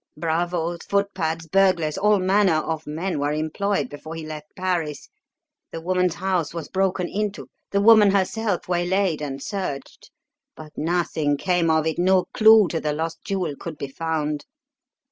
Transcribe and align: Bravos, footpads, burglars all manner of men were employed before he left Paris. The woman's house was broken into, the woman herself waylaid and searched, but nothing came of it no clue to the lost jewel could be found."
Bravos, 0.17 0.79
footpads, 0.89 1.45
burglars 1.45 1.95
all 1.95 2.17
manner 2.17 2.55
of 2.55 2.87
men 2.87 3.19
were 3.19 3.33
employed 3.33 3.87
before 3.87 4.15
he 4.15 4.25
left 4.25 4.55
Paris. 4.55 5.09
The 5.71 5.79
woman's 5.79 6.15
house 6.15 6.55
was 6.55 6.69
broken 6.69 7.07
into, 7.07 7.49
the 7.69 7.81
woman 7.81 8.09
herself 8.09 8.67
waylaid 8.67 9.21
and 9.21 9.43
searched, 9.43 10.09
but 10.55 10.71
nothing 10.75 11.37
came 11.37 11.69
of 11.69 11.85
it 11.85 11.99
no 11.99 12.25
clue 12.33 12.67
to 12.69 12.79
the 12.79 12.93
lost 12.93 13.23
jewel 13.23 13.53
could 13.55 13.77
be 13.77 13.89
found." 13.89 14.45